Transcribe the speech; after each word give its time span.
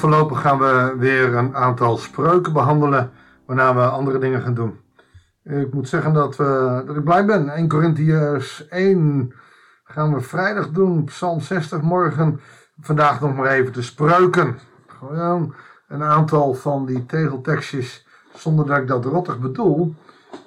voorlopig 0.00 0.40
gaan 0.40 0.58
we 0.58 0.94
weer 0.98 1.34
een 1.34 1.56
aantal 1.56 1.96
spreuken 1.96 2.52
behandelen, 2.52 3.10
waarna 3.46 3.74
we 3.74 3.80
andere 3.80 4.18
dingen 4.18 4.42
gaan 4.42 4.54
doen. 4.54 4.80
Ik 5.44 5.72
moet 5.72 5.88
zeggen 5.88 6.12
dat, 6.12 6.36
we, 6.36 6.82
dat 6.86 6.96
ik 6.96 7.04
blij 7.04 7.24
ben. 7.24 7.48
1 7.48 7.68
Corinthiërs 7.68 8.68
1 8.68 9.32
gaan 9.84 10.14
we 10.14 10.20
vrijdag 10.20 10.68
doen, 10.70 11.04
Psalm 11.04 11.40
60 11.40 11.80
morgen. 11.80 12.40
Vandaag 12.80 13.20
nog 13.20 13.36
maar 13.36 13.46
even 13.46 13.72
de 13.72 13.82
spreuken. 13.82 14.58
Gewoon 14.86 15.54
een 15.88 16.02
aantal 16.02 16.54
van 16.54 16.86
die 16.86 17.06
tegeltekstjes, 17.06 18.06
zonder 18.34 18.66
dat 18.66 18.76
ik 18.76 18.88
dat 18.88 19.04
rottig 19.04 19.38
bedoel. 19.38 19.94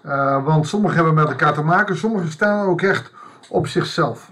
Uh, 0.06 0.46
want 0.46 0.68
sommige 0.68 0.96
hebben 0.96 1.14
met 1.14 1.30
elkaar 1.30 1.54
te 1.54 1.64
maken, 1.64 1.98
sommige 1.98 2.32
staan 2.32 2.68
ook 2.68 2.82
echt 2.82 3.14
op 3.50 3.68
zichzelf. 3.68 4.32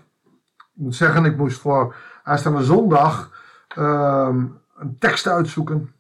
Ik 0.58 0.70
moet 0.74 0.96
zeggen, 0.96 1.26
ik 1.26 1.38
moest 1.38 1.60
voor 1.60 1.96
aanstaande 2.24 2.64
zondag 2.64 3.30
uh, 3.78 4.36
een 4.82 4.98
tekst 4.98 5.28
uitzoeken 5.28 5.94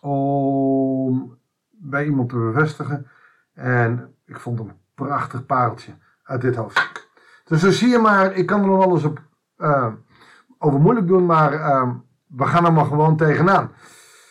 om 0.00 1.38
bij 1.70 2.04
iemand 2.04 2.28
te 2.28 2.36
bevestigen. 2.36 3.06
En 3.52 4.14
ik 4.24 4.40
vond 4.40 4.58
een 4.58 4.72
prachtig 4.94 5.46
pareltje 5.46 5.92
uit 6.22 6.40
dit 6.40 6.56
hoofdstuk. 6.56 7.08
Dus 7.44 7.60
zo 7.60 7.70
zie 7.70 7.88
je 7.88 7.98
maar, 7.98 8.32
ik 8.32 8.46
kan 8.46 8.60
er 8.60 8.66
nog 8.66 8.92
eens 8.92 9.04
op, 9.04 9.22
uh, 9.58 9.92
over 10.58 10.80
moeilijk 10.80 11.06
doen, 11.06 11.26
maar 11.26 11.52
uh, 11.52 11.90
we 12.26 12.44
gaan 12.44 12.64
er 12.64 12.72
maar 12.72 12.84
gewoon 12.84 13.16
tegenaan. 13.16 13.70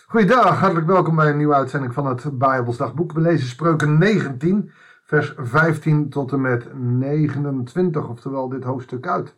Goeiedag, 0.08 0.60
hartelijk 0.60 0.88
welkom 0.88 1.16
bij 1.16 1.30
een 1.30 1.38
nieuwe 1.38 1.54
uitzending 1.54 1.94
van 1.94 2.06
het 2.06 2.38
Bijbelsdagboek. 2.38 3.12
We 3.12 3.22
lezen 3.22 3.48
Spreuken 3.48 3.98
19, 3.98 4.72
vers 5.04 5.34
15 5.38 6.10
tot 6.10 6.32
en 6.32 6.42
met 6.42 6.68
29, 6.74 8.08
oftewel 8.08 8.50
dit 8.50 8.64
hoofdstuk 8.64 9.08
uit. 9.08 9.36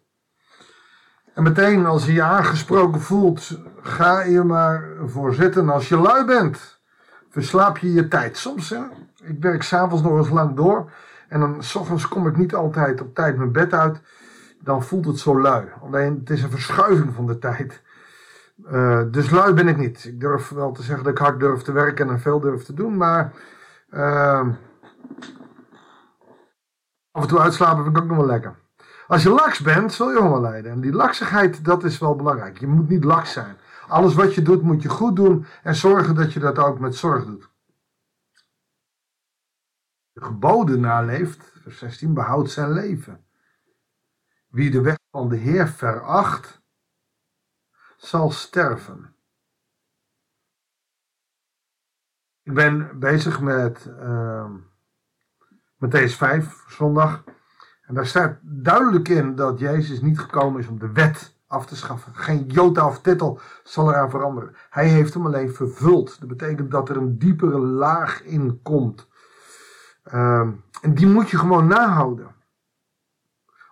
En 1.37 1.43
meteen 1.43 1.85
als 1.85 2.05
je 2.05 2.13
je 2.13 2.21
aangesproken 2.21 3.01
voelt, 3.01 3.59
ga 3.81 4.21
je 4.21 4.43
maar 4.43 4.87
voor 5.05 5.33
zitten. 5.33 5.69
Als 5.69 5.89
je 5.89 5.97
lui 5.97 6.25
bent, 6.25 6.79
verslaap 7.29 7.77
je 7.77 7.93
je 7.93 8.07
tijd. 8.07 8.37
Soms, 8.37 8.69
hè, 8.69 8.79
ik 9.23 9.39
werk 9.39 9.63
s'avonds 9.63 10.03
nog 10.03 10.17
eens 10.17 10.29
lang 10.29 10.55
door. 10.55 10.91
En 11.29 11.39
dan 11.39 11.63
s 11.63 11.75
ochtends 11.75 12.07
kom 12.07 12.27
ik 12.27 12.37
niet 12.37 12.55
altijd 12.55 13.01
op 13.01 13.15
tijd 13.15 13.37
mijn 13.37 13.51
bed 13.51 13.73
uit. 13.73 14.01
Dan 14.61 14.83
voelt 14.83 15.05
het 15.05 15.19
zo 15.19 15.41
lui. 15.41 15.65
Alleen 15.81 16.17
het 16.19 16.29
is 16.29 16.43
een 16.43 16.51
verschuiving 16.51 17.13
van 17.13 17.27
de 17.27 17.37
tijd. 17.37 17.81
Uh, 18.71 19.01
dus 19.11 19.29
lui 19.29 19.53
ben 19.53 19.67
ik 19.67 19.77
niet. 19.77 20.05
Ik 20.05 20.19
durf 20.19 20.49
wel 20.49 20.71
te 20.71 20.83
zeggen 20.83 21.03
dat 21.03 21.13
ik 21.13 21.19
hard 21.19 21.39
durf 21.39 21.61
te 21.61 21.71
werken 21.71 22.09
en 22.09 22.19
veel 22.19 22.39
durf 22.39 22.63
te 22.63 22.73
doen. 22.73 22.97
Maar 22.97 23.33
uh, 23.89 24.47
af 27.11 27.21
en 27.21 27.27
toe 27.27 27.39
uitslapen 27.39 27.83
vind 27.83 27.97
ik 27.97 28.03
ook 28.03 28.09
nog 28.09 28.17
wel 28.17 28.25
lekker. 28.25 28.55
Als 29.07 29.23
je 29.23 29.29
laks 29.29 29.59
bent, 29.59 29.93
zul 29.93 30.11
je 30.11 30.19
honger 30.19 30.41
lijden. 30.41 30.71
En 30.71 30.81
die 30.81 30.91
laksigheid, 30.91 31.65
dat 31.65 31.83
is 31.83 31.97
wel 31.97 32.15
belangrijk. 32.15 32.59
Je 32.59 32.67
moet 32.67 32.89
niet 32.89 33.03
laks 33.03 33.31
zijn. 33.31 33.57
Alles 33.87 34.13
wat 34.13 34.33
je 34.33 34.41
doet, 34.41 34.61
moet 34.61 34.81
je 34.81 34.89
goed 34.89 35.15
doen. 35.15 35.45
En 35.63 35.75
zorgen 35.75 36.15
dat 36.15 36.33
je 36.33 36.39
dat 36.39 36.57
ook 36.57 36.79
met 36.79 36.95
zorg 36.95 37.25
doet. 37.25 37.49
De 40.11 40.23
geboden 40.23 40.79
naleeft, 40.79 41.51
vers 41.61 41.77
16, 41.77 42.13
behoudt 42.13 42.51
zijn 42.51 42.71
leven. 42.71 43.25
Wie 44.47 44.71
de 44.71 44.81
weg 44.81 44.97
van 45.11 45.29
de 45.29 45.35
Heer 45.35 45.67
veracht, 45.67 46.61
zal 47.97 48.31
sterven. 48.31 49.15
Ik 52.43 52.53
ben 52.53 52.99
bezig 52.99 53.41
met 53.41 53.85
uh, 53.85 54.51
Matthäus 55.85 56.15
5, 56.15 56.63
zondag. 56.67 57.23
En 57.87 57.93
daar 57.93 58.05
staat 58.05 58.37
duidelijk 58.41 59.07
in 59.07 59.35
dat 59.35 59.59
Jezus 59.59 60.01
niet 60.01 60.19
gekomen 60.19 60.59
is 60.59 60.67
om 60.67 60.79
de 60.79 60.91
wet 60.91 61.35
af 61.47 61.65
te 61.65 61.75
schaffen. 61.75 62.15
Geen 62.15 62.45
jota 62.45 62.87
of 62.87 63.01
titel 63.01 63.39
zal 63.63 63.89
eraan 63.89 64.09
veranderen. 64.09 64.55
Hij 64.69 64.87
heeft 64.87 65.13
hem 65.13 65.25
alleen 65.25 65.53
vervuld. 65.53 66.19
Dat 66.19 66.29
betekent 66.29 66.71
dat 66.71 66.89
er 66.89 66.97
een 66.97 67.17
diepere 67.17 67.59
laag 67.59 68.23
in 68.23 68.59
komt. 68.61 69.07
Uh, 70.13 70.39
en 70.81 70.93
die 70.93 71.07
moet 71.07 71.29
je 71.29 71.37
gewoon 71.37 71.67
nahouden. 71.67 72.35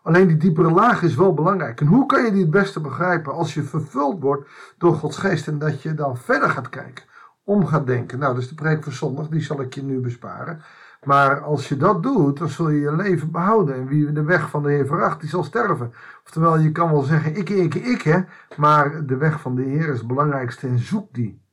Alleen 0.04 0.28
die 0.28 0.38
diepere 0.38 0.72
laag 0.72 1.02
is 1.02 1.16
wel 1.16 1.34
belangrijk. 1.34 1.82
En 1.82 1.88
hoe 1.88 2.06
kan 2.06 2.24
je 2.24 2.32
die 2.32 2.42
het 2.42 2.52
beste 2.52 2.80
begrijpen? 2.82 3.34
Als 3.34 3.54
je 3.54 3.64
vervuld 3.64 4.22
wordt 4.22 4.50
door 4.78 4.94
Gods 4.94 5.18
geest 5.18 5.48
en 5.48 5.60
dat 5.60 5.82
je 5.82 5.94
dan 5.94 6.18
verder 6.18 6.50
gaat 6.50 6.70
kijken. 6.70 7.06
Om 7.44 7.66
gaat 7.66 7.88
denken. 7.88 8.20
Nou, 8.20 8.36
dus 8.36 8.50
de 8.50 8.56
preek 8.56 8.84
van 8.84 8.92
zondag, 8.92 9.28
die 9.28 9.42
zal 9.42 9.62
ik 9.62 9.74
je 9.74 9.84
nu 9.84 10.00
besparen. 10.00 10.62
Maar 11.06 11.42
als 11.42 11.70
je 11.70 11.78
dat 11.78 12.04
doet, 12.04 12.38
dan 12.38 12.50
zul 12.50 12.70
je 12.70 12.80
je 12.80 12.96
leven 12.96 13.32
behouden. 13.32 13.76
En 13.76 13.88
wie 13.88 14.12
de 14.12 14.24
weg 14.24 14.50
van 14.50 14.64
de 14.64 14.70
Heer 14.70 14.86
veracht, 14.86 15.20
die 15.20 15.30
zal 15.30 15.44
sterven. 15.44 15.94
Oftewel, 16.24 16.58
je 16.58 16.72
kan 16.72 16.92
wel 16.92 17.02
zeggen, 17.02 17.36
ik, 17.36 17.50
ik, 17.50 17.76
ik, 17.76 18.02
hè. 18.02 18.22
Maar 18.58 19.06
de 19.06 19.18
weg 19.18 19.42
van 19.42 19.56
de 19.56 19.64
Heer 19.64 19.90
is 19.90 19.98
het 19.98 20.08
belangrijkste 20.08 20.68
en 20.68 20.80
zoek 20.80 21.14
die. 21.14 21.44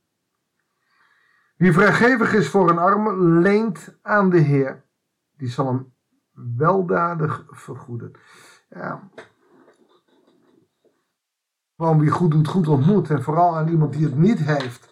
Wie 1.56 1.72
vrijgevig 1.72 2.34
is 2.34 2.48
voor 2.48 2.70
een 2.70 2.78
arme, 2.78 3.16
leent 3.16 3.98
aan 4.02 4.30
de 4.30 4.38
Heer. 4.38 4.84
Die 5.36 5.48
zal 5.48 5.66
hem 5.66 5.94
weldadig 6.56 7.44
vergoeden. 7.48 8.12
Ja. 8.69 9.08
Wie 11.76 12.10
goed 12.10 12.30
doet, 12.30 12.48
goed 12.48 12.69
ontmoet. 12.69 13.10
En 13.10 13.22
vooral 13.22 13.56
aan 13.56 13.69
iemand 13.69 13.92
die 13.92 14.04
het 14.04 14.16
niet 14.16 14.38
heeft 14.38 14.91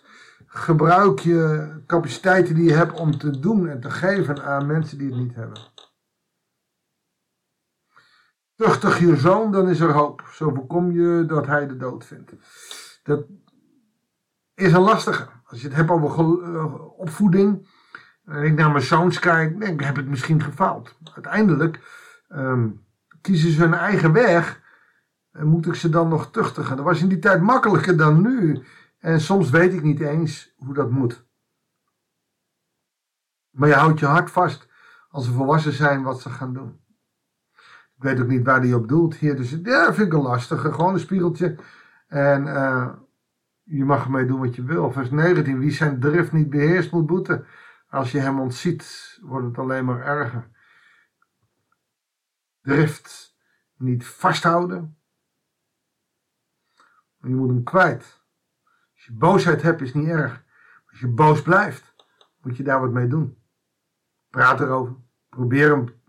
gebruik 0.52 1.18
je 1.18 1.68
capaciteiten 1.86 2.54
die 2.54 2.64
je 2.64 2.72
hebt 2.72 2.98
om 2.98 3.18
te 3.18 3.40
doen 3.40 3.68
en 3.68 3.80
te 3.80 3.90
geven 3.90 4.44
aan 4.44 4.66
mensen 4.66 4.98
die 4.98 5.08
het 5.08 5.16
niet 5.16 5.34
hebben. 5.34 5.58
Tuchtig 8.54 8.98
je 8.98 9.16
zoon, 9.16 9.52
dan 9.52 9.68
is 9.68 9.80
er 9.80 9.92
hoop. 9.92 10.22
Zo 10.32 10.54
voorkom 10.54 10.92
je 10.92 11.24
dat 11.26 11.46
hij 11.46 11.66
de 11.66 11.76
dood 11.76 12.04
vindt. 12.04 12.32
Dat 13.02 13.26
is 14.54 14.72
een 14.72 14.80
lastige. 14.80 15.28
Als 15.44 15.60
je 15.60 15.66
het 15.66 15.76
hebt 15.76 15.90
over 15.90 16.10
eh, 16.54 16.98
opvoeding. 16.98 17.68
En 18.24 18.44
ik 18.44 18.54
naar 18.54 18.70
mijn 18.70 18.84
zoons 18.84 19.18
kijk, 19.18 19.62
ik, 19.64 19.80
heb 19.80 19.98
ik 19.98 20.06
misschien 20.06 20.42
gefaald. 20.42 20.96
Uiteindelijk 21.14 21.80
um, 22.28 22.84
kiezen 23.20 23.50
ze 23.50 23.60
hun 23.60 23.74
eigen 23.74 24.12
weg. 24.12 24.60
En 25.32 25.46
moet 25.46 25.66
ik 25.66 25.74
ze 25.74 25.88
dan 25.88 26.08
nog 26.08 26.30
tuchtigen. 26.30 26.76
Dat 26.76 26.84
was 26.84 27.02
in 27.02 27.08
die 27.08 27.18
tijd 27.18 27.40
makkelijker 27.40 27.96
dan 27.96 28.22
nu. 28.22 28.64
En 29.00 29.20
soms 29.20 29.50
weet 29.50 29.72
ik 29.72 29.82
niet 29.82 30.00
eens 30.00 30.54
hoe 30.56 30.74
dat 30.74 30.90
moet. 30.90 31.28
Maar 33.50 33.68
je 33.68 33.74
houdt 33.74 33.98
je 33.98 34.06
hart 34.06 34.30
vast 34.30 34.68
als 35.08 35.24
ze 35.24 35.32
volwassen 35.32 35.72
zijn 35.72 36.02
wat 36.02 36.20
ze 36.20 36.30
gaan 36.30 36.52
doen. 36.52 36.80
Ik 37.96 38.06
weet 38.06 38.20
ook 38.20 38.28
niet 38.28 38.44
waar 38.44 38.60
die 38.60 38.76
op 38.76 38.88
doelt 38.88 39.14
hier. 39.14 39.36
Dus 39.36 39.50
ja, 39.62 39.94
vind 39.94 40.06
ik 40.06 40.12
een 40.12 40.22
lastige. 40.22 40.72
Gewoon 40.72 40.94
een 40.94 41.00
spiegeltje. 41.00 41.56
En 42.06 42.46
uh, 42.46 42.92
je 43.62 43.84
mag 43.84 44.04
ermee 44.04 44.26
doen 44.26 44.40
wat 44.40 44.54
je 44.54 44.64
wil. 44.64 44.92
Vers 44.92 45.10
19. 45.10 45.58
Wie 45.58 45.70
zijn 45.70 46.00
drift 46.00 46.32
niet 46.32 46.50
beheerst 46.50 46.92
moet 46.92 47.06
boeten. 47.06 47.46
Als 47.88 48.12
je 48.12 48.18
hem 48.18 48.40
ontziet, 48.40 49.18
wordt 49.22 49.46
het 49.46 49.58
alleen 49.58 49.84
maar 49.84 50.00
erger. 50.00 50.50
Drift 52.62 53.36
niet 53.76 54.06
vasthouden. 54.06 54.98
Je 57.16 57.34
moet 57.34 57.48
hem 57.48 57.62
kwijt. 57.62 58.19
Als 59.00 59.08
je 59.08 59.14
boosheid 59.14 59.62
hebt 59.62 59.80
is 59.80 59.94
niet 59.94 60.08
erg. 60.08 60.42
Als 60.90 61.00
je 61.00 61.08
boos 61.08 61.42
blijft, 61.42 61.94
moet 62.40 62.56
je 62.56 62.62
daar 62.62 62.80
wat 62.80 62.90
mee 62.90 63.06
doen. 63.06 63.42
Praat 64.30 64.60
erover. 64.60 64.94
Probeer 65.28 65.70
hem 65.70 66.00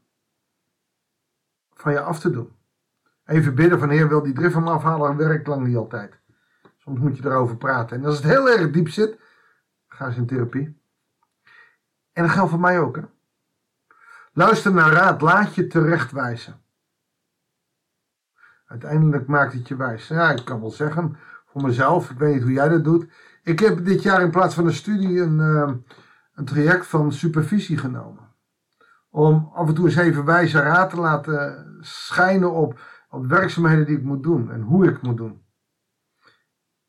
van 1.74 1.91
je 1.91 2.00
af 2.01 2.19
te 2.19 2.30
doen. 2.30 2.56
Even 3.25 3.56
bidden 3.56 3.80
van 3.80 3.90
Heer, 3.90 4.07
wil 4.07 4.22
die 4.22 4.34
drift 4.34 4.53
van 4.53 4.63
me 4.63 4.69
afhalen 4.69 5.09
en 5.09 5.18
werkt 5.18 5.47
lang 5.47 5.68
niet 5.68 5.75
altijd. 5.75 6.19
Soms 6.78 7.00
moet 7.00 7.18
je 7.18 7.25
erover 7.25 7.57
praten. 7.57 7.97
En 7.97 8.06
als 8.06 8.16
het 8.16 8.25
heel 8.25 8.50
erg 8.50 8.72
diep 8.72 8.90
zit, 8.90 9.19
ga 9.88 10.06
eens 10.06 10.18
in 10.18 10.25
therapie. 10.25 10.81
En 12.12 12.24
dat 12.24 12.31
geldt 12.31 12.50
voor 12.50 12.59
mij 12.59 12.80
ook. 12.80 12.96
Hè? 12.96 13.03
Luister 14.34 14.74
naar 14.74 14.92
raad, 14.92 15.21
laat 15.21 15.56
je 15.56 15.68
terechtwijzen. 15.68 16.62
Uiteindelijk 18.66 19.27
maakt 19.27 19.54
het 19.54 19.68
je 19.68 19.75
wijs. 19.75 20.07
Ja, 20.07 20.31
ik 20.31 20.45
kan 20.45 20.62
wel 20.62 20.71
zeggen, 20.71 21.18
voor 21.51 21.62
mezelf. 21.62 22.09
Ik 22.09 22.18
weet 22.18 22.33
niet 22.33 22.44
hoe 22.44 22.51
jij 22.51 22.69
dat 22.69 22.83
doet. 22.83 23.07
Ik 23.44 23.59
heb 23.59 23.86
dit 23.86 24.03
jaar 24.03 24.21
in 24.21 24.31
plaats 24.31 24.56
van 24.56 24.65
een 24.65 24.74
studie 24.74 25.21
een, 25.21 25.39
uh, 25.39 25.74
een 26.33 26.45
traject 26.45 26.88
van 26.88 27.12
supervisie 27.12 27.77
genomen. 27.77 28.30
Om 29.09 29.51
af 29.53 29.68
en 29.68 29.74
toe 29.74 29.86
eens 29.86 29.95
even 29.95 30.25
wijze 30.25 30.59
raad 30.59 30.89
te 30.89 31.00
laten 31.00 31.77
schijnen 31.80 32.51
op, 32.51 32.80
op 33.09 33.25
werkzaamheden 33.25 33.86
die 33.86 33.98
ik 33.98 34.03
moet 34.03 34.24
doen 34.24 34.51
en 34.51 34.62
hoe 34.62 34.88
ik 34.88 35.01
moet 35.01 35.18
doen. 35.18 35.42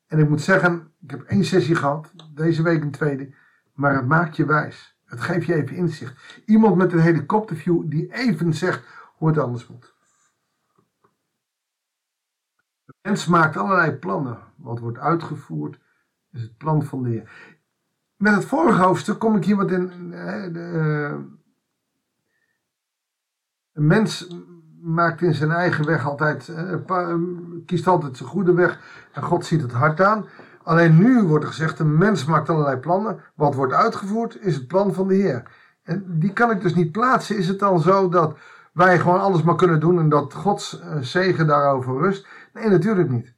En 0.07 0.19
ik 0.19 0.29
moet 0.29 0.41
zeggen, 0.41 0.93
ik 1.01 1.11
heb 1.11 1.21
één 1.21 1.45
sessie 1.45 1.75
gehad, 1.75 2.11
deze 2.33 2.63
week 2.63 2.81
een 2.81 2.91
tweede, 2.91 3.35
maar 3.73 3.95
het 3.95 4.07
maakt 4.07 4.35
je 4.35 4.45
wijs. 4.45 4.97
Het 5.05 5.21
geeft 5.21 5.45
je 5.45 5.53
even 5.53 5.75
inzicht. 5.75 6.41
Iemand 6.45 6.75
met 6.75 6.93
een 6.93 6.99
helikopterview 6.99 7.89
die 7.89 8.13
even 8.13 8.53
zegt 8.53 8.85
hoe 9.15 9.27
het 9.27 9.37
anders 9.37 9.67
moet. 9.67 9.93
De 12.85 12.92
mens 13.03 13.27
maakt 13.27 13.57
allerlei 13.57 13.91
plannen. 13.91 14.37
Wat 14.55 14.79
wordt 14.79 14.97
uitgevoerd 14.97 15.79
is 16.31 16.41
het 16.41 16.57
plan 16.57 16.83
van 16.83 17.03
de 17.03 17.09
Heer. 17.09 17.31
Met 18.15 18.35
het 18.35 18.45
vorige 18.45 18.81
hoofdstuk 18.81 19.19
kom 19.19 19.35
ik 19.35 19.45
hier 19.45 19.55
wat 19.55 19.71
in. 19.71 20.09
De, 20.09 20.59
eh, 20.59 21.19
een 23.73 23.87
mens 23.87 24.27
maakt 24.81 25.21
in 25.21 25.33
zijn 25.33 25.51
eigen 25.51 25.85
weg 25.85 26.05
altijd, 26.05 26.47
uh, 26.47 27.15
kiest 27.65 27.87
altijd 27.87 28.17
zijn 28.17 28.29
goede 28.29 28.53
weg 28.53 28.79
en 29.11 29.23
God 29.23 29.45
ziet 29.45 29.61
het 29.61 29.71
hart 29.71 30.01
aan. 30.01 30.25
Alleen 30.63 30.97
nu 30.97 31.23
wordt 31.23 31.43
er 31.43 31.49
gezegd, 31.49 31.77
de 31.77 31.85
mens 31.85 32.25
maakt 32.25 32.49
allerlei 32.49 32.77
plannen. 32.77 33.19
Wat 33.35 33.55
wordt 33.55 33.73
uitgevoerd 33.73 34.41
is 34.41 34.55
het 34.55 34.67
plan 34.67 34.93
van 34.93 35.07
de 35.07 35.15
Heer. 35.15 35.43
En 35.83 36.05
die 36.07 36.33
kan 36.33 36.51
ik 36.51 36.61
dus 36.61 36.75
niet 36.75 36.91
plaatsen. 36.91 37.37
Is 37.37 37.47
het 37.47 37.59
dan 37.59 37.79
zo 37.79 38.09
dat 38.09 38.37
wij 38.73 38.99
gewoon 38.99 39.19
alles 39.19 39.43
maar 39.43 39.55
kunnen 39.55 39.79
doen 39.79 39.99
en 39.99 40.09
dat 40.09 40.33
Gods 40.33 40.79
eh, 40.79 40.97
zegen 40.99 41.47
daarover 41.47 41.97
rust? 41.97 42.27
Nee, 42.53 42.69
natuurlijk 42.69 43.09
niet. 43.09 43.33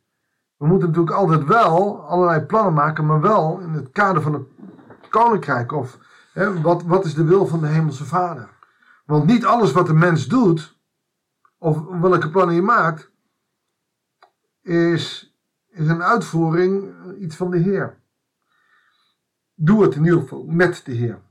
We 0.58 0.68
moeten 0.68 0.88
natuurlijk 0.88 1.16
altijd 1.16 1.44
wel 1.44 2.06
allerlei 2.06 2.46
plannen 2.46 2.74
maken, 2.74 3.06
maar 3.06 3.22
wel 3.22 3.60
in 3.60 3.70
het 3.70 3.92
kader 3.92 4.22
van 4.22 4.34
het 4.34 4.48
koninkrijk. 5.10 5.72
Of 5.72 5.98
hè, 6.34 6.62
wat, 6.62 6.84
wat 6.84 7.06
is 7.06 7.14
de 7.14 7.24
wil 7.24 7.48
van 7.48 7.60
de 7.60 7.68
Hemelse 7.68 8.06
Vader? 8.06 8.50
Want 9.06 9.26
niet 9.26 9.46
alles 9.46 9.72
wat 9.72 9.88
de 9.88 9.94
mens 9.94 10.28
doet, 10.28 10.80
of 11.58 11.86
welke 11.88 12.30
plannen 12.30 12.56
je 12.56 12.62
maakt, 12.62 13.12
is, 14.62 15.36
is 15.68 15.88
een 15.88 16.04
uitvoering 16.04 16.94
iets 17.18 17.36
van 17.36 17.52
de 17.52 17.58
Heer. 17.58 18.04
Doe 19.54 19.84
het 19.84 19.96
in 19.96 20.04
ieder 20.04 20.20
geval 20.20 20.44
met 20.44 20.82
de 20.86 20.92
Heer. 20.92 21.22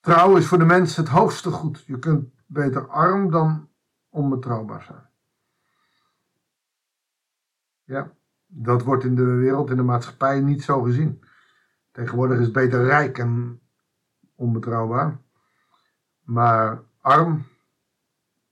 Trouw 0.00 0.36
is 0.36 0.46
voor 0.46 0.58
de 0.58 0.64
mens 0.64 0.96
het 0.96 1.08
hoogste 1.08 1.50
goed. 1.50 1.84
Je 1.86 1.98
kunt 1.98 2.28
beter 2.46 2.88
arm 2.88 3.30
dan 3.30 3.67
onbetrouwbaar 4.18 4.82
zijn. 4.82 5.06
Ja, 7.84 8.12
dat 8.46 8.82
wordt 8.82 9.04
in 9.04 9.14
de 9.14 9.24
wereld, 9.24 9.70
in 9.70 9.76
de 9.76 9.82
maatschappij 9.82 10.40
niet 10.40 10.62
zo 10.62 10.82
gezien. 10.82 11.24
Tegenwoordig 11.92 12.38
is 12.38 12.50
beter 12.50 12.84
rijk 12.84 13.18
en 13.18 13.60
onbetrouwbaar. 14.34 15.20
Maar 16.20 16.82
arm 17.00 17.46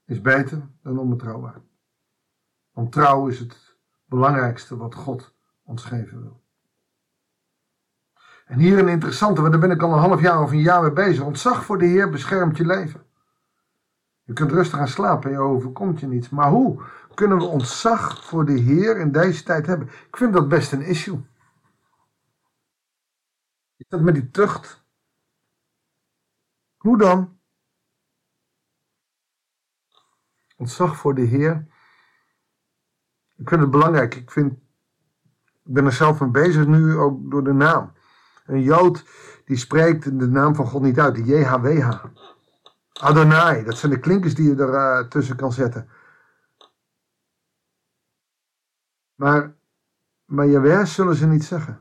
is 0.05 0.21
beter 0.21 0.69
dan 0.83 0.99
onbetrouwbaar. 0.99 1.61
Want 2.73 2.93
trouw 2.93 3.27
is 3.27 3.39
het 3.39 3.77
belangrijkste 4.05 4.77
wat 4.77 4.95
God 4.95 5.35
ons 5.63 5.85
geven 5.85 6.21
wil. 6.21 6.45
En 8.47 8.59
hier 8.59 8.79
een 8.79 8.89
interessante, 8.89 9.41
want 9.41 9.53
daar 9.53 9.61
ben 9.61 9.71
ik 9.71 9.83
al 9.83 9.93
een 9.93 9.99
half 9.99 10.21
jaar 10.21 10.43
of 10.43 10.51
een 10.51 10.61
jaar 10.61 10.83
mee 10.83 10.93
bezig. 10.93 11.25
Ontzag 11.25 11.65
voor 11.65 11.79
de 11.79 11.87
Heer 11.87 12.11
beschermt 12.11 12.57
je 12.57 12.67
leven. 12.67 13.06
Je 14.27 14.33
kunt 14.33 14.51
rustig 14.51 14.79
gaan 14.79 14.89
slapen 14.89 15.31
en 15.31 15.37
je 15.37 15.43
overkomt 15.43 16.01
je 16.01 16.07
niets. 16.07 16.29
Maar 16.29 16.51
hoe 16.51 16.83
kunnen 17.15 17.39
we 17.39 17.45
ontzag 17.45 18.25
voor 18.25 18.45
de 18.45 18.59
Heer 18.59 18.97
in 18.97 19.13
deze 19.13 19.43
tijd 19.43 19.67
hebben? 19.67 19.89
Ik 19.89 20.17
vind 20.17 20.33
dat 20.33 20.49
best 20.49 20.73
een 20.73 20.83
issue. 20.83 21.25
Is 23.77 23.87
dat 23.89 24.01
met 24.01 24.15
die 24.15 24.31
tucht? 24.31 24.85
Hoe 26.77 26.99
dan? 26.99 27.39
Ontzag 30.57 30.97
voor 30.97 31.15
de 31.15 31.23
Heer. 31.23 31.67
Ik 33.37 33.49
vind 33.49 33.61
het 33.61 33.71
belangrijk. 33.71 34.15
Ik, 34.15 34.31
vind, 34.31 34.53
ik 35.65 35.73
ben 35.73 35.85
er 35.85 35.93
zelf 35.93 36.21
mee 36.21 36.31
bezig 36.31 36.67
nu 36.67 36.97
ook 36.97 37.31
door 37.31 37.45
de 37.45 37.53
naam. 37.53 37.93
Een 38.45 38.63
Jood 38.63 39.05
die 39.45 39.57
spreekt 39.57 40.19
de 40.19 40.27
naam 40.27 40.55
van 40.55 40.67
God 40.67 40.83
niet 40.83 41.01
uit, 41.01 41.15
de 41.15 41.25
JHWH. 41.25 42.05
Adonai, 42.99 43.65
dat 43.65 43.79
zijn 43.79 43.93
de 43.93 43.99
klinkers 43.99 44.35
die 44.35 44.49
je 44.49 44.63
er 44.63 44.73
uh, 44.73 45.09
tussen 45.09 45.37
kan 45.37 45.53
zetten. 45.53 45.89
Maar, 49.15 49.55
maar 50.25 50.47
Jaweh 50.47 50.85
zullen 50.85 51.15
ze 51.15 51.27
niet 51.27 51.45
zeggen. 51.45 51.81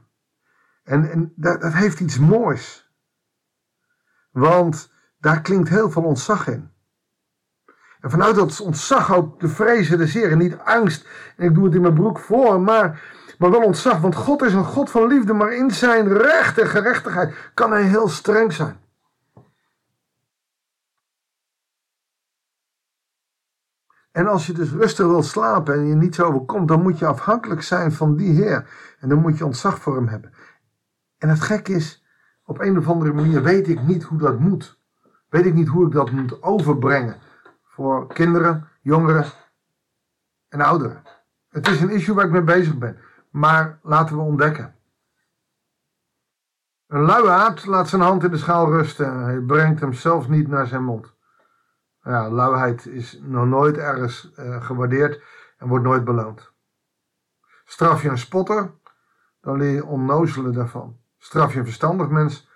En, 0.84 1.12
en 1.12 1.34
dat, 1.36 1.62
dat 1.62 1.74
heeft 1.74 2.00
iets 2.00 2.20
moois. 2.20 2.90
Want 4.32 4.92
daar 5.18 5.42
klinkt 5.42 5.70
heel 5.70 5.92
veel 5.92 6.04
ontzag 6.04 6.48
in. 6.48 6.74
En 8.00 8.10
vanuit 8.10 8.36
dat 8.36 8.60
ontzag 8.60 9.14
ook 9.14 9.40
de 9.40 9.48
vrezen 9.48 9.98
de 9.98 10.08
zeer. 10.08 10.36
Niet 10.36 10.58
angst. 10.58 11.08
En 11.38 11.46
ik 11.46 11.54
doe 11.54 11.66
het 11.66 11.74
in 11.74 11.82
mijn 11.82 11.94
broek 11.94 12.20
voor. 12.20 12.62
Maar, 12.62 13.04
maar 13.38 13.52
wel 13.52 13.64
ontzag. 13.64 14.00
Want 14.00 14.16
God 14.16 14.42
is 14.42 14.54
een 14.54 14.64
God 14.64 14.90
van 14.90 15.08
liefde. 15.08 15.34
Maar 15.34 15.54
in 15.54 15.72
zijn 15.72 16.18
recht 16.18 16.58
en 16.58 16.68
gerechtigheid 16.68 17.52
kan 17.54 17.72
hij 17.72 17.84
heel 17.84 18.08
streng 18.08 18.54
zijn. 18.54 18.80
En 24.16 24.28
als 24.28 24.48
je 24.48 24.54
dus 24.54 24.72
rustig 24.72 25.06
wil 25.06 25.24
slapen 25.24 25.74
en 25.74 25.88
je 25.88 25.96
niet 25.96 26.16
zo 26.16 26.24
overkomt, 26.24 26.68
dan 26.68 26.82
moet 26.82 27.00
je 27.00 27.06
afhankelijk 27.06 27.62
zijn 27.62 27.92
van 27.92 28.16
die 28.16 28.32
Heer. 28.32 28.70
En 29.00 29.10
dan 29.10 29.20
moet 29.20 29.38
je 29.38 29.46
ontzag 29.46 29.80
voor 29.80 29.96
hem 29.96 30.08
hebben. 30.08 30.34
En 31.18 31.30
het 31.30 31.42
gek 31.42 31.68
is, 31.68 32.06
op 32.44 32.60
een 32.60 32.78
of 32.78 32.88
andere 32.88 33.14
manier 33.14 33.44
weet 33.44 33.68
ik 33.68 33.82
niet 33.82 34.04
hoe 34.04 34.18
dat 34.18 34.40
moet. 34.40 34.80
Weet 35.30 35.46
ik 35.46 35.54
niet 35.54 35.68
hoe 35.68 35.86
ik 35.86 35.92
dat 35.92 36.12
moet 36.12 36.44
overbrengen. 36.44 37.16
Voor 37.64 38.08
kinderen, 38.08 38.68
jongeren 38.82 39.26
en 40.50 40.62
ouderen. 40.62 41.02
Het 41.50 41.68
is 41.68 41.82
een 41.82 41.90
issue 41.90 42.16
waar 42.16 42.26
ik 42.26 42.32
mee 42.32 42.44
bezig 42.44 42.78
ben. 42.78 42.98
Maar 43.30 43.80
laten 43.84 44.16
we 44.16 44.22
ontdekken. 44.22 44.76
Een 46.88 47.02
luiaard 47.02 47.66
laat 47.66 47.90
zijn 47.90 48.02
hand 48.02 48.24
in 48.24 48.32
de 48.32 48.38
schaal 48.38 48.72
rusten. 48.72 49.24
Hij 49.24 49.40
brengt 49.40 49.80
hem 49.80 49.94
zelfs 49.94 50.28
niet 50.28 50.48
naar 50.48 50.68
zijn 50.68 50.84
mond. 50.84 51.15
Ja, 52.06 52.30
luiheid 52.30 52.86
is 52.86 53.20
nog 53.22 53.46
nooit 53.46 53.78
ergens 53.78 54.32
uh, 54.40 54.66
gewaardeerd 54.66 55.24
en 55.58 55.68
wordt 55.68 55.84
nooit 55.84 56.04
beloond. 56.04 56.52
Straf 57.64 58.02
je 58.02 58.10
een 58.10 58.18
spotter, 58.18 58.74
dan 59.42 59.58
leer 59.58 59.72
je 59.72 59.86
onnozelen 59.86 60.54
daarvan. 60.54 61.00
Straf 61.18 61.54
je 61.54 61.60
een 61.60 61.66
verstandig 61.66 62.10
mens, 62.10 62.50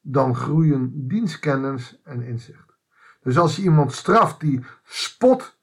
dan 0.00 0.36
groeien 0.36 1.08
dienstkennis 1.08 2.00
en 2.02 2.22
inzicht. 2.22 2.76
Dus 3.20 3.38
als 3.38 3.56
je 3.56 3.62
iemand 3.62 3.92
straft 3.92 4.40
die 4.40 4.64
spot, 4.82 5.58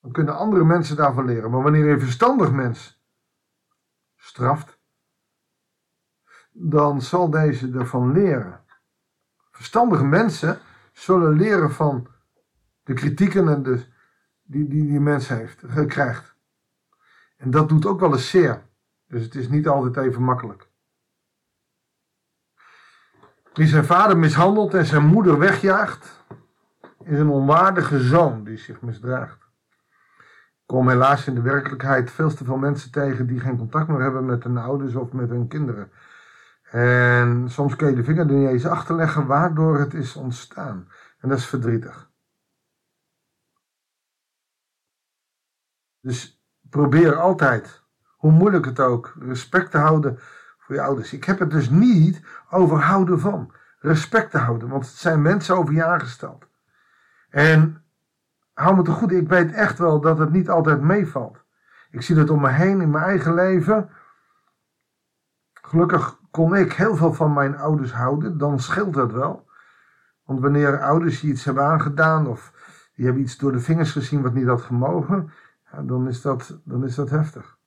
dan 0.00 0.12
kunnen 0.12 0.36
andere 0.36 0.64
mensen 0.64 0.96
daarvan 0.96 1.24
leren. 1.24 1.50
Maar 1.50 1.62
wanneer 1.62 1.84
je 1.84 1.92
een 1.92 2.00
verstandig 2.00 2.52
mens 2.52 3.02
straft, 4.16 4.78
dan 6.52 7.02
zal 7.02 7.30
deze 7.30 7.70
ervan 7.72 8.12
leren. 8.12 8.64
Verstandige 9.50 10.04
mensen 10.04 10.60
zullen 10.98 11.36
leren 11.36 11.70
van 11.70 12.08
de 12.82 12.92
kritieken 12.92 13.48
en 13.48 13.62
de, 13.62 13.84
die, 14.42 14.68
die 14.68 14.86
die 14.86 15.00
mens 15.00 15.28
heeft, 15.28 15.62
krijgt. 15.86 16.36
En 17.36 17.50
dat 17.50 17.68
doet 17.68 17.86
ook 17.86 18.00
wel 18.00 18.12
eens 18.12 18.30
zeer. 18.30 18.62
Dus 19.06 19.22
het 19.22 19.34
is 19.34 19.48
niet 19.48 19.68
altijd 19.68 20.06
even 20.06 20.22
makkelijk. 20.22 20.68
Wie 23.52 23.66
zijn 23.66 23.84
vader 23.84 24.18
mishandelt 24.18 24.74
en 24.74 24.86
zijn 24.86 25.06
moeder 25.06 25.38
wegjaagt, 25.38 26.24
is 27.04 27.18
een 27.18 27.28
onwaardige 27.28 28.00
zoon 28.00 28.44
die 28.44 28.56
zich 28.56 28.80
misdraagt. 28.80 29.42
Ik 30.18 30.74
kom 30.74 30.88
helaas 30.88 31.26
in 31.26 31.34
de 31.34 31.42
werkelijkheid 31.42 32.10
veel 32.10 32.34
te 32.34 32.44
veel 32.44 32.56
mensen 32.56 32.90
tegen 32.90 33.26
die 33.26 33.40
geen 33.40 33.56
contact 33.56 33.88
meer 33.88 34.00
hebben 34.00 34.26
met 34.26 34.44
hun 34.44 34.58
ouders 34.58 34.94
of 34.94 35.12
met 35.12 35.28
hun 35.28 35.48
kinderen. 35.48 35.90
En 36.70 37.50
soms 37.50 37.76
kun 37.76 37.88
je 37.88 37.96
de 37.96 38.04
vinger 38.04 38.26
er 38.26 38.32
niet 38.32 38.48
eens 38.48 38.66
achterleggen 38.66 39.26
waardoor 39.26 39.78
het 39.78 39.94
is 39.94 40.16
ontstaan. 40.16 40.88
En 41.18 41.28
dat 41.28 41.38
is 41.38 41.46
verdrietig. 41.46 42.10
Dus 46.00 46.42
probeer 46.70 47.16
altijd, 47.16 47.82
hoe 48.16 48.32
moeilijk 48.32 48.64
het 48.64 48.80
ook, 48.80 49.14
respect 49.18 49.70
te 49.70 49.78
houden 49.78 50.18
voor 50.58 50.74
je 50.74 50.82
ouders. 50.82 51.12
Ik 51.12 51.24
heb 51.24 51.38
het 51.38 51.50
dus 51.50 51.70
niet 51.70 52.22
over 52.50 52.82
houden 52.82 53.20
van. 53.20 53.52
Respect 53.78 54.30
te 54.30 54.38
houden, 54.38 54.68
want 54.68 54.86
het 54.86 54.94
zijn 54.94 55.22
mensen 55.22 55.56
over 55.56 55.74
je 55.74 55.84
aangesteld. 55.84 56.46
En 57.30 57.84
hou 58.52 58.76
me 58.76 58.82
te 58.82 58.90
goed, 58.90 59.12
ik 59.12 59.28
weet 59.28 59.52
echt 59.52 59.78
wel 59.78 60.00
dat 60.00 60.18
het 60.18 60.30
niet 60.30 60.50
altijd 60.50 60.80
meevalt. 60.80 61.44
Ik 61.90 62.02
zie 62.02 62.16
het 62.16 62.30
om 62.30 62.40
me 62.40 62.48
heen 62.48 62.80
in 62.80 62.90
mijn 62.90 63.04
eigen 63.04 63.34
leven. 63.34 63.90
Gelukkig 65.68 66.20
kon 66.30 66.56
ik 66.56 66.72
heel 66.72 66.96
veel 66.96 67.14
van 67.14 67.32
mijn 67.32 67.56
ouders 67.56 67.92
houden, 67.92 68.38
dan 68.38 68.60
scheelt 68.60 68.94
dat 68.94 69.12
wel. 69.12 69.48
Want 70.24 70.40
wanneer 70.40 70.80
ouders 70.80 71.20
je 71.20 71.26
iets 71.26 71.44
hebben 71.44 71.64
aangedaan 71.64 72.26
of 72.26 72.52
die 72.94 73.04
hebben 73.04 73.22
iets 73.22 73.36
door 73.38 73.52
de 73.52 73.60
vingers 73.60 73.92
gezien 73.92 74.22
wat 74.22 74.34
niet 74.34 74.46
had 74.46 74.62
gemogen, 74.62 75.30
dan, 75.82 76.08
is 76.08 76.22
dat, 76.22 76.60
dan 76.64 76.84
is 76.84 76.94
dat 76.94 77.10
heftig. 77.10 77.58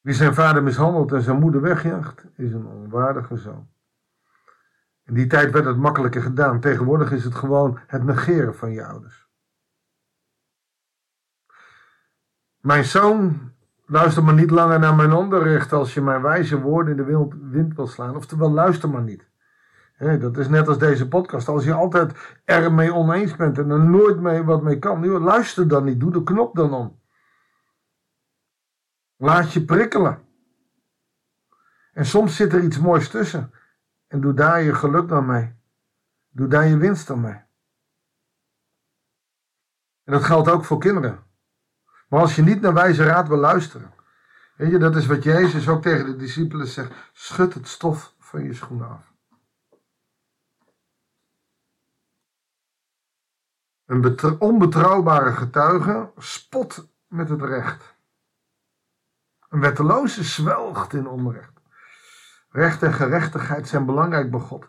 Wie 0.00 0.14
zijn 0.14 0.34
vader 0.34 0.62
mishandelt 0.62 1.12
en 1.12 1.22
zijn 1.22 1.38
moeder 1.38 1.60
wegjaagt, 1.60 2.26
is 2.34 2.52
een 2.52 2.66
onwaardige 2.66 3.36
zoon. 3.36 3.68
In 5.04 5.14
die 5.14 5.26
tijd 5.26 5.52
werd 5.52 5.64
het 5.64 5.76
makkelijker 5.76 6.22
gedaan. 6.22 6.60
Tegenwoordig 6.60 7.12
is 7.12 7.24
het 7.24 7.34
gewoon 7.34 7.78
het 7.86 8.04
negeren 8.04 8.54
van 8.54 8.70
je 8.70 8.84
ouders. 8.84 9.28
Mijn 12.60 12.84
zoon 12.84 13.52
Luister 13.90 14.24
maar 14.24 14.34
niet 14.34 14.50
langer 14.50 14.78
naar 14.78 14.94
mijn 14.94 15.12
onderricht 15.12 15.72
als 15.72 15.94
je 15.94 16.00
mijn 16.00 16.22
wijze 16.22 16.60
woorden 16.60 16.98
in 16.98 17.04
de 17.04 17.28
wind 17.50 17.74
wil 17.74 17.86
slaan. 17.86 18.16
Oftewel, 18.16 18.50
luister 18.50 18.90
maar 18.90 19.02
niet. 19.02 19.28
dat 19.98 20.36
is 20.36 20.48
net 20.48 20.68
als 20.68 20.78
deze 20.78 21.08
podcast. 21.08 21.48
Als 21.48 21.64
je 21.64 21.72
altijd 21.72 22.38
ermee 22.44 22.94
oneens 22.94 23.36
bent 23.36 23.58
en 23.58 23.70
er 23.70 23.80
nooit 23.80 24.20
mee 24.20 24.42
wat 24.42 24.62
mee 24.62 24.78
kan, 24.78 25.06
luister 25.06 25.68
dan 25.68 25.84
niet. 25.84 26.00
Doe 26.00 26.12
de 26.12 26.22
knop 26.22 26.54
dan 26.54 26.72
om. 26.72 27.00
Laat 29.16 29.52
je 29.52 29.64
prikkelen. 29.64 30.22
En 31.92 32.06
soms 32.06 32.36
zit 32.36 32.52
er 32.52 32.62
iets 32.62 32.78
moois 32.78 33.08
tussen. 33.08 33.52
En 34.06 34.20
doe 34.20 34.34
daar 34.34 34.62
je 34.62 34.74
geluk 34.74 35.08
dan 35.08 35.26
mee. 35.26 35.54
Doe 36.28 36.48
daar 36.48 36.66
je 36.66 36.76
winst 36.76 37.06
dan 37.06 37.20
mee. 37.20 37.40
En 40.04 40.12
dat 40.12 40.24
geldt 40.24 40.50
ook 40.50 40.64
voor 40.64 40.78
kinderen. 40.78 41.28
Maar 42.10 42.20
als 42.20 42.36
je 42.36 42.42
niet 42.42 42.60
naar 42.60 42.74
wijze 42.74 43.04
raad 43.04 43.28
wil 43.28 43.36
luisteren. 43.36 43.92
Weet 44.56 44.70
je, 44.70 44.78
dat 44.78 44.96
is 44.96 45.06
wat 45.06 45.22
Jezus 45.22 45.68
ook 45.68 45.82
tegen 45.82 46.06
de 46.06 46.16
discipelen 46.16 46.66
zegt. 46.66 46.92
Schud 47.12 47.54
het 47.54 47.68
stof 47.68 48.14
van 48.18 48.44
je 48.44 48.54
schoenen 48.54 48.88
af. 48.88 49.12
Een 53.84 54.40
onbetrouwbare 54.40 55.32
getuige 55.32 56.10
spot 56.16 56.88
met 57.06 57.28
het 57.28 57.42
recht. 57.42 57.94
Een 59.48 59.60
wetteloze 59.60 60.24
zwelgt 60.24 60.92
in 60.92 61.08
onrecht. 61.08 61.60
Recht 62.48 62.82
en 62.82 62.92
gerechtigheid 62.92 63.68
zijn 63.68 63.86
belangrijk 63.86 64.30
bij 64.30 64.40
God. 64.40 64.68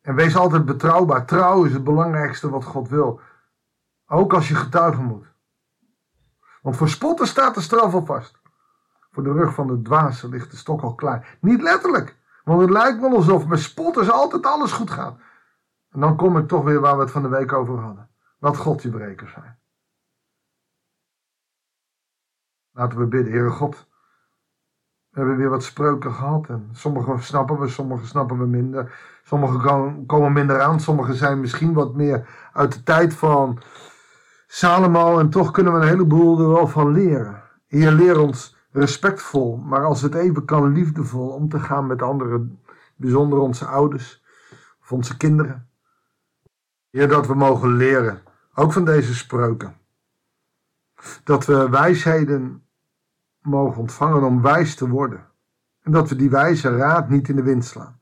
En 0.00 0.14
wees 0.14 0.36
altijd 0.36 0.64
betrouwbaar. 0.64 1.26
Trouw 1.26 1.64
is 1.64 1.72
het 1.72 1.84
belangrijkste 1.84 2.50
wat 2.50 2.64
God 2.64 2.88
wil. 2.88 3.20
Ook 4.06 4.32
als 4.32 4.48
je 4.48 4.54
getuigen 4.54 5.04
moet. 5.04 5.31
Want 6.62 6.76
voor 6.76 6.88
spotten 6.88 7.26
staat 7.26 7.54
de 7.54 7.60
straf 7.60 7.94
al 7.94 8.04
vast. 8.04 8.40
Voor 9.10 9.22
de 9.22 9.32
rug 9.32 9.54
van 9.54 9.66
de 9.66 9.82
dwaze 9.82 10.28
ligt 10.28 10.50
de 10.50 10.56
stok 10.56 10.82
al 10.82 10.94
klaar. 10.94 11.38
Niet 11.40 11.62
letterlijk. 11.62 12.16
Want 12.44 12.60
het 12.60 12.70
lijkt 12.70 13.00
wel 13.00 13.14
alsof 13.14 13.46
met 13.46 13.60
spotters 13.60 14.10
altijd 14.10 14.46
alles 14.46 14.72
goed 14.72 14.90
gaat. 14.90 15.18
En 15.90 16.00
dan 16.00 16.16
kom 16.16 16.38
ik 16.38 16.48
toch 16.48 16.64
weer 16.64 16.80
waar 16.80 16.96
we 16.96 17.02
het 17.02 17.10
van 17.10 17.22
de 17.22 17.28
week 17.28 17.52
over 17.52 17.78
hadden. 17.78 18.10
Wat 18.38 18.56
God 18.56 18.82
je 18.82 18.90
brekers 18.90 19.32
zijn. 19.32 19.58
Laten 22.70 22.98
we 22.98 23.06
bidden, 23.06 23.32
Heere 23.32 23.50
God. 23.50 23.86
We 25.08 25.18
hebben 25.18 25.36
weer 25.36 25.48
wat 25.48 25.62
spreuken 25.62 26.12
gehad. 26.12 26.48
En 26.48 26.68
sommige 26.72 27.18
snappen 27.18 27.58
we, 27.58 27.68
sommige 27.68 28.06
snappen 28.06 28.38
we 28.38 28.46
minder. 28.46 28.94
Sommige 29.24 29.58
komen 30.06 30.32
minder 30.32 30.60
aan. 30.60 30.80
Sommige 30.80 31.14
zijn 31.14 31.40
misschien 31.40 31.72
wat 31.72 31.94
meer 31.94 32.50
uit 32.52 32.72
de 32.72 32.82
tijd 32.82 33.14
van 33.14 33.62
Salomo. 34.54 35.18
En 35.18 35.30
toch 35.30 35.50
kunnen 35.50 35.72
we 35.72 35.78
een 35.78 35.88
heleboel 35.88 36.40
er 36.40 36.48
wel 36.48 36.68
van 36.68 36.92
leren. 36.92 37.42
Heer, 37.66 37.90
leer 37.90 38.18
ons 38.18 38.56
respectvol, 38.70 39.56
maar 39.56 39.84
als 39.84 40.02
het 40.02 40.14
even 40.14 40.44
kan, 40.44 40.72
liefdevol 40.72 41.28
om 41.28 41.48
te 41.48 41.60
gaan 41.60 41.86
met 41.86 42.02
anderen. 42.02 42.60
Bijzonder 42.96 43.38
onze 43.38 43.66
ouders 43.66 44.22
of 44.82 44.92
onze 44.92 45.16
kinderen. 45.16 45.68
Heer, 46.90 47.08
dat 47.08 47.26
we 47.26 47.34
mogen 47.34 47.76
leren, 47.76 48.22
ook 48.54 48.72
van 48.72 48.84
deze 48.84 49.14
spreuken. 49.14 49.76
Dat 51.24 51.46
we 51.46 51.68
wijsheden 51.68 52.66
mogen 53.40 53.80
ontvangen 53.80 54.22
om 54.22 54.42
wijs 54.42 54.74
te 54.74 54.88
worden. 54.88 55.26
En 55.82 55.92
dat 55.92 56.08
we 56.08 56.16
die 56.16 56.30
wijze 56.30 56.76
raad 56.76 57.08
niet 57.08 57.28
in 57.28 57.36
de 57.36 57.42
wind 57.42 57.64
slaan. 57.64 58.00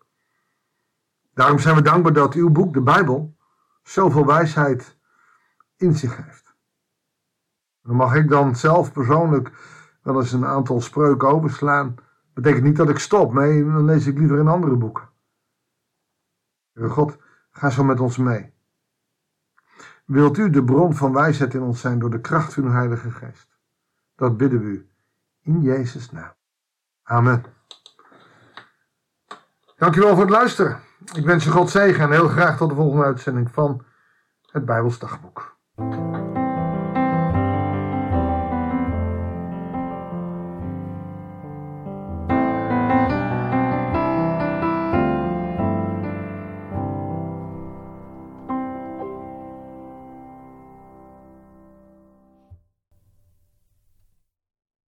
Daarom 1.35 1.59
zijn 1.59 1.75
we 1.75 1.83
dankbaar 1.83 2.13
dat 2.13 2.35
uw 2.35 2.51
boek, 2.51 2.75
de 2.75 2.83
Bijbel, 2.83 3.37
zoveel 3.83 4.27
wijsheid 4.27 4.99
in 5.81 5.95
zich 5.95 6.17
heeft. 6.17 6.55
Dan 7.83 7.97
mag 7.97 8.15
ik 8.15 8.29
dan 8.29 8.57
zelf 8.57 8.93
persoonlijk 8.93 9.51
wel 10.03 10.21
eens 10.21 10.33
een 10.33 10.47
aantal 10.47 10.81
spreuken 10.81 11.29
overslaan. 11.29 11.95
Betekent 12.35 12.65
niet 12.65 12.77
dat 12.77 12.89
ik 12.89 12.99
stop, 12.99 13.33
nee, 13.33 13.65
dan 13.65 13.85
lees 13.85 14.07
ik 14.07 14.19
liever 14.19 14.39
in 14.39 14.49
andere 14.49 14.77
boeken. 14.77 15.09
God, 16.75 17.19
ga 17.51 17.71
zo 17.71 17.85
met 17.85 18.01
ons 18.01 18.17
mee. 18.17 18.53
Wilt 20.05 20.39
u 20.39 20.51
de 20.51 20.65
bron 20.65 20.95
van 20.95 21.13
wijsheid 21.13 21.55
in 21.55 21.63
ons 21.63 21.81
zijn 21.81 21.99
door 21.99 22.11
de 22.11 22.21
kracht 22.21 22.55
van 22.55 22.65
uw 22.65 22.71
Heilige 22.71 23.11
Geest? 23.11 23.59
Dat 24.15 24.37
bidden 24.37 24.61
we 24.61 24.67
u 24.67 24.91
in 25.43 25.61
Jezus' 25.61 26.11
naam. 26.11 26.33
Amen. 27.03 27.45
Dankjewel 29.77 30.15
voor 30.15 30.25
het 30.25 30.31
luisteren. 30.31 30.81
Ik 31.15 31.25
wens 31.25 31.45
je 31.45 31.51
God 31.51 31.71
zegen 31.71 32.05
en 32.05 32.11
heel 32.11 32.29
graag 32.29 32.57
tot 32.57 32.69
de 32.69 32.75
volgende 32.75 33.05
uitzending 33.05 33.51
van 33.51 33.85
het 34.51 34.65
Bijbels 34.65 34.99
Dagboek. 34.99 35.60
Thank 35.81 35.95
you. 36.37 36.40